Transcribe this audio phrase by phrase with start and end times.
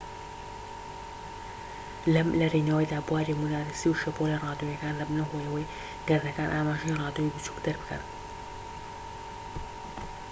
[2.13, 5.69] لەم لەرینەوەیەدا بواری موگناتیسی و شەپۆلە ڕادیۆییەکان دەبنە هۆی ئەوەی
[6.07, 8.03] گەردەکان ئاماژەی ڕادیۆیی بچوك دەربکەن